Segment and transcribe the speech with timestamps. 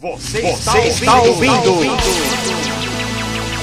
[0.00, 2.02] Você, Você está, ouvindo, ouvindo.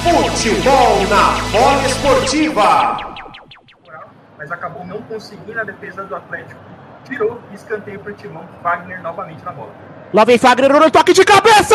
[0.02, 2.98] Futebol na bola esportiva.
[4.36, 6.60] Mas acabou não conseguindo a defesa do Atlético.
[7.06, 8.46] Tirou e escanteio para o Timão.
[8.62, 9.72] Wagner novamente na bola.
[10.12, 11.74] Lá vem Fagner no toque de cabeça!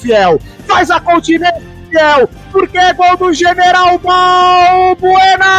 [0.00, 0.40] Fiel!
[0.66, 2.28] Faz a continente, fiel!
[2.50, 5.50] Porque é gol do General Balbuena!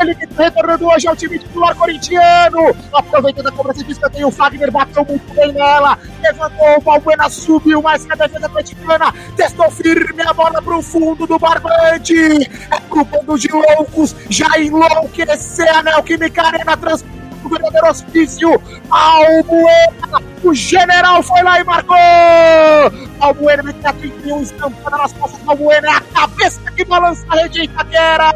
[0.00, 2.74] Ele que retornando hoje ao time titular corintiano.
[2.90, 5.98] Aproveitando a cobrança de escanteio, o Fagner bateu muito bem nela.
[6.22, 9.12] Levantou, o Balbuena subiu mais que a defesa atleticana.
[9.36, 12.14] Testou firme a bola pro fundo do barbante.
[12.70, 18.62] É pro bando de loucos já enlouquecer a Neoquímica Arena transformando o verdadeiro hospício.
[18.90, 21.96] Albuena, o general foi lá e marcou.
[23.20, 25.88] Albuena mete a 31 estampada nas costas do Albuena.
[25.88, 28.34] É a cabeça que balança a rede Itaquera.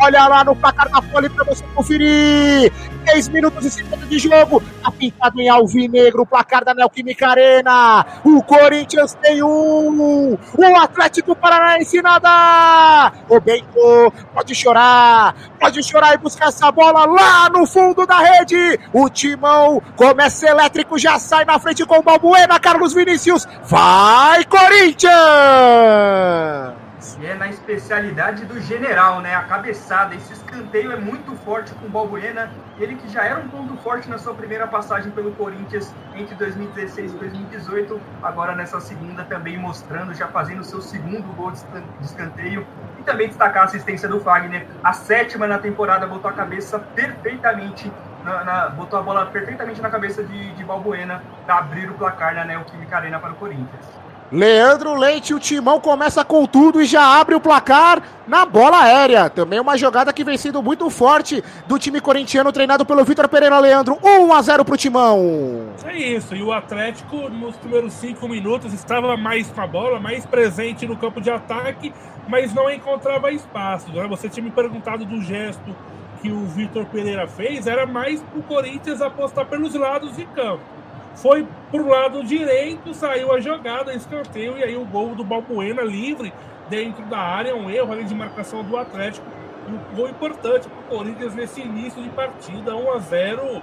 [0.00, 2.72] Olha lá no placar da Folha para você conferir.
[3.08, 4.62] 3 minutos e 50 de jogo.
[4.82, 8.04] Tá pintado em alvinegro o placar da Neoquímica Arena.
[8.24, 10.34] O Corinthians tem um.
[10.34, 13.12] O Atlético Paranaense nada.
[13.28, 15.34] O Bento pode chorar.
[15.58, 18.78] Pode chorar e buscar essa bola lá no fundo da rede.
[18.92, 22.60] O Timão começa elétrico, já sai na frente com o Balbuena.
[22.60, 23.46] Carlos Vinícius.
[23.64, 26.77] Vai, Corinthians!
[27.20, 29.34] E é na especialidade do general, né?
[29.34, 30.14] A cabeçada.
[30.16, 32.50] Esse escanteio é muito forte com o Balbuena.
[32.78, 37.12] Ele que já era um ponto forte na sua primeira passagem pelo Corinthians entre 2016
[37.12, 38.00] e 2018.
[38.20, 41.62] Agora nessa segunda também mostrando, já fazendo seu segundo gol de
[42.04, 42.66] escanteio.
[42.98, 44.66] E também destacar a assistência do Fagner.
[44.82, 47.92] A sétima na temporada botou a cabeça perfeitamente
[48.24, 52.34] na, na, botou a bola perfeitamente na cabeça de, de Balbuena para abrir o placar
[52.34, 53.86] na Neoquímica Arena para o Corinthians.
[54.30, 59.30] Leandro Leite, o Timão começa com tudo e já abre o placar na bola aérea.
[59.30, 63.58] Também uma jogada que vem sendo muito forte do time corintiano, treinado pelo Vitor Pereira
[63.58, 63.98] Leandro.
[64.04, 65.70] 1 a 0 pro Timão.
[65.82, 70.26] É isso, e o Atlético nos primeiros cinco minutos estava mais com a bola, mais
[70.26, 71.94] presente no campo de ataque,
[72.28, 73.90] mas não encontrava espaço.
[73.90, 74.06] Né?
[74.08, 75.74] Você tinha me perguntado do gesto
[76.20, 80.77] que o Vitor Pereira fez, era mais pro Corinthians apostar pelos lados de campo
[81.20, 86.32] foi pro lado direito, saiu a jogada, escanteio, e aí o gol do Balbuena livre
[86.70, 89.26] dentro da área, um erro ali de marcação do Atlético.
[89.68, 93.62] Um gol importante para o Corinthians nesse início de partida, 1 a 0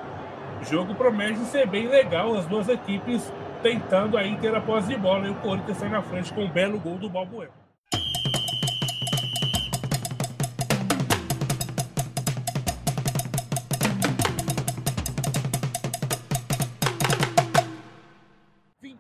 [0.62, 3.32] O jogo promete ser bem legal, as duas equipes
[3.64, 6.50] tentando aí ter a posse de bola, e o Corinthians sai na frente com um
[6.50, 7.65] belo gol do Balbuena.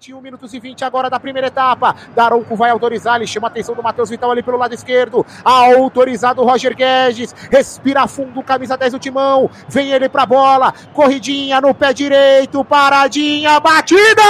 [0.05, 1.95] 21 minutos e 20 agora da primeira etapa.
[2.15, 5.25] Daronco vai autorizar, ele chama a atenção do Matheus Vital ali pelo lado esquerdo.
[5.43, 7.33] Autorizado o Roger Guedes.
[7.49, 9.49] Respira fundo, camisa 10 do timão.
[9.67, 10.73] Vem ele pra bola.
[10.93, 12.63] Corridinha no pé direito.
[12.63, 14.21] Paradinha, batida!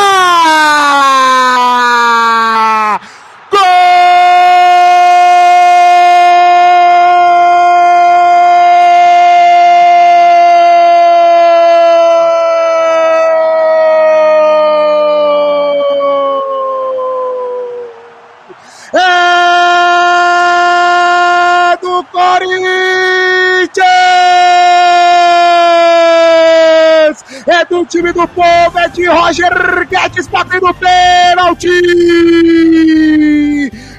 [27.76, 31.68] Do time do povo é de Roger Guedes batendo pênalti!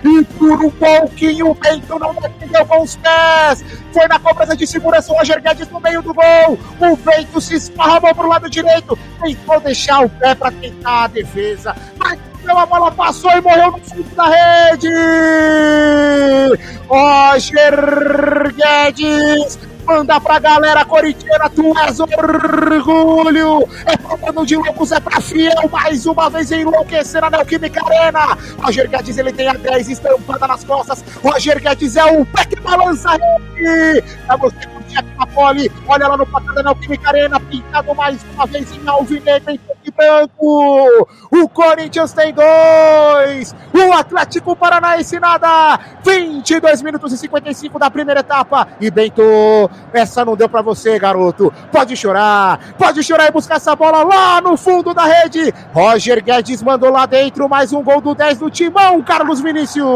[0.04, 3.62] E por um pouquinho o Bento não defendeu com os pés.
[3.92, 6.59] Foi na cobrança de segurança o Roger Guedes no meio do gol.
[6.81, 8.98] O Bento se esparramou pro lado direito.
[9.22, 11.76] Tentou deixar o pé para tentar a defesa.
[11.99, 12.19] Mas
[12.49, 14.88] a bola passou e morreu no fundo da rede.
[16.88, 23.69] Roger Guedes Manda pra galera corintiana, tu és orgulho.
[23.87, 25.69] É problema de loucos, é pra fiel.
[25.71, 28.37] Mais uma vez enlouquecer na Neoquímica Arena.
[28.61, 31.05] Roger Guedes, ele tem a 10 estampada nas costas.
[31.23, 33.17] Roger Guedes é o pé que balança
[33.56, 34.03] ele.
[34.27, 34.75] Pra você
[35.88, 39.91] Olha lá no placar da Neoquímica Arena, pintado mais uma vez em alvinegro em e
[39.91, 41.09] branco.
[41.31, 43.55] O Corinthians tem dois.
[43.73, 45.79] O Atlético Paranaense nada.
[46.05, 48.67] 22 minutos e 55 da primeira etapa.
[48.81, 49.23] E Bento,
[49.93, 51.53] essa não deu para você, garoto.
[51.71, 55.53] Pode chorar, pode chorar e buscar essa bola lá no fundo da rede.
[55.73, 59.87] Roger Guedes mandou lá dentro mais um gol do 10 do Timão, Carlos Vinícius.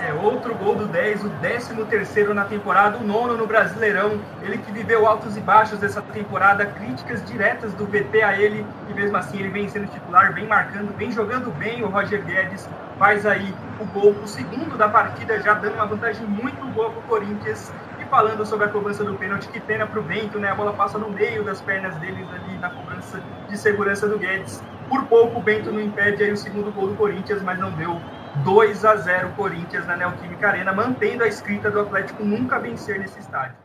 [0.00, 4.20] É outro gol do 10, o 13 terceiro na temporada, o nono no Brasileirão.
[4.42, 8.94] Ele que viveu altos e baixos dessa temporada, críticas diretas do VT a ele, e
[8.94, 12.68] mesmo assim ele vem sendo titular, vem marcando, vem jogando bem o Roger Guedes,
[12.98, 17.00] faz aí o gol, o segundo da partida, já dando uma vantagem muito boa para
[17.00, 17.72] o Corinthians.
[18.00, 20.50] E falando sobre a cobrança do pênalti, que pena para o Bento, né?
[20.50, 24.62] A bola passa no meio das pernas deles ali na cobrança de segurança do Guedes.
[24.88, 28.00] Por pouco o Bento não impede aí o segundo gol do Corinthians, mas não deu
[28.44, 33.18] 2 a 0 Corinthians na Neoquímica Arena, mantendo a escrita do Atlético nunca vencer nesse
[33.18, 33.56] estádio.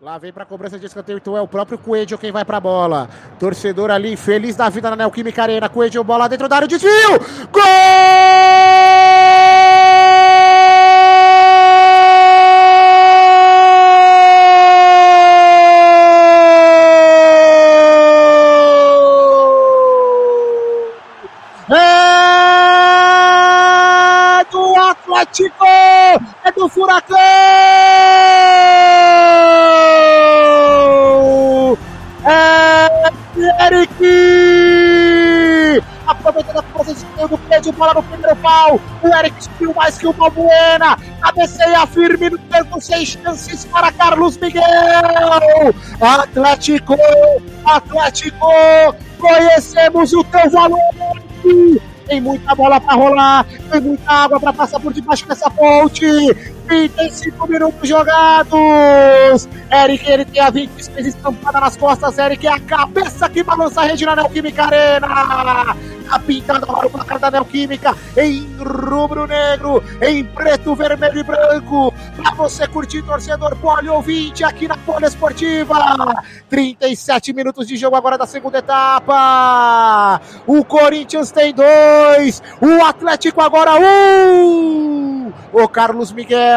[0.00, 2.60] Lá vem para cobrança de escanteio, então é o próprio Coelho quem vai para a
[2.60, 3.08] bola.
[3.38, 5.68] Torcedor ali, feliz da vida na Neoquímica Arena.
[5.68, 7.18] Coelho, bola dentro da área, desvio!
[7.50, 7.93] Gol!
[37.28, 38.80] Do pé de bola no primeiro pau.
[39.02, 40.96] O Eric subiu mais que o Balbuena.
[41.20, 44.62] Cabeceia firme no canto, sem chances para Carlos Miguel.
[46.00, 46.96] Atlético!
[47.64, 48.46] Atlético!
[49.18, 50.78] Conhecemos o teu valor!
[52.06, 56.04] Tem muita bola para rolar, tem muita água para passar por debaixo dessa ponte.
[56.66, 59.48] 35 minutos jogados.
[59.70, 62.18] Eric, ele tem a 26 estampada nas costas.
[62.18, 65.76] Eric é a cabeça que balança a rede na Neoquímica Arena.
[66.10, 71.94] A pintada para o placar da Neoquímica em rubro-negro, em preto, vermelho e branco.
[72.16, 75.74] Para você curtir, torcedor poli ouvinte, aqui na Poliesportiva.
[76.48, 80.20] 37 minutos de jogo agora da segunda etapa.
[80.46, 82.42] O Corinthians tem dois.
[82.60, 85.32] O Atlético agora um.
[85.52, 86.53] O Carlos Miguel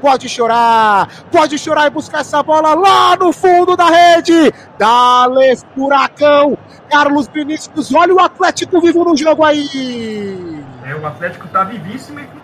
[0.00, 4.52] pode chorar, pode chorar e buscar essa bola lá no fundo da rede.
[4.78, 6.56] Dales Furacão,
[6.90, 10.62] Carlos Vinícius, olha o Atlético vivo no jogo aí.
[10.84, 12.41] É, o Atlético tá vivíssimo e com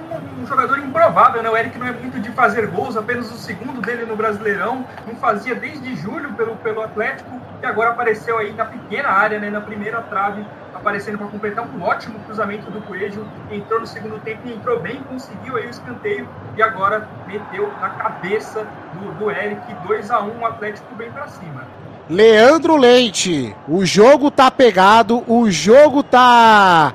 [0.49, 1.51] jogador improvável, né?
[1.51, 5.15] O Eric não é muito de fazer gols, apenas o segundo dele no Brasileirão, não
[5.17, 9.51] fazia desde julho pelo, pelo Atlético e agora apareceu aí na pequena área, né?
[9.51, 14.41] Na primeira trave, aparecendo para completar um ótimo cruzamento do Coelho, entrou no segundo tempo
[14.47, 19.61] e entrou bem, conseguiu aí o escanteio e agora meteu na cabeça do, do Eric,
[19.87, 21.67] 2 a 1 o Atlético bem para cima.
[22.09, 26.95] Leandro Leite, o jogo tá pegado, o jogo tá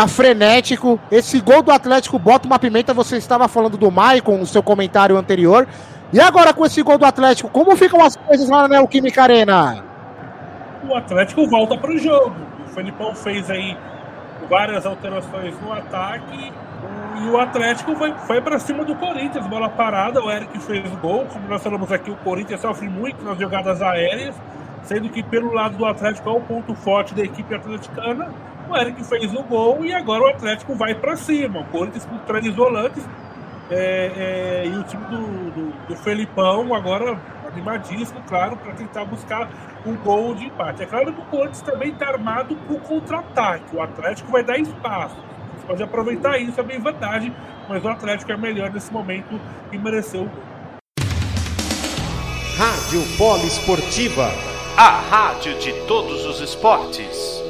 [0.00, 0.98] tá frenético.
[1.10, 2.94] Esse gol do Atlético bota uma pimenta.
[2.94, 5.66] Você estava falando do Maicon no seu comentário anterior.
[6.12, 9.84] E agora com esse gol do Atlético, como ficam as coisas lá na Neoquímica Arena?
[10.88, 12.34] O Atlético volta para o jogo.
[12.66, 13.76] O Felipão fez aí
[14.48, 16.52] várias alterações no ataque.
[17.22, 20.24] E o Atlético foi, foi para cima do Corinthians, bola parada.
[20.24, 21.26] O Eric fez o gol.
[21.26, 24.34] Como nós falamos aqui, o Corinthians sofre muito nas jogadas aéreas,
[24.82, 28.30] sendo que pelo lado do Atlético é o ponto forte da equipe atleticana.
[28.70, 31.58] O Eric fez o gol e agora o Atlético vai para cima.
[31.58, 33.04] O Corinthians com três volantes
[33.68, 39.50] é, é, e o time do, do, do Felipão agora animadíssimo, claro, para tentar buscar
[39.84, 40.84] um gol de empate.
[40.84, 43.74] É claro que o Corinthians também está armado para o contra-ataque.
[43.74, 45.16] O Atlético vai dar espaço.
[45.16, 47.34] Você pode aproveitar isso, é bem vantagem,
[47.68, 49.40] mas o Atlético é melhor nesse momento
[49.72, 50.42] e mereceu o gol.
[52.56, 54.30] Rádio Poliesportiva,
[54.76, 57.49] a rádio de todos os esportes.